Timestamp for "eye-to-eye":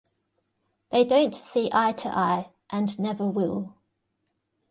1.71-2.49